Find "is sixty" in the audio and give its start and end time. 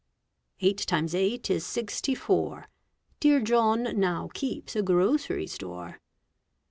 1.51-2.15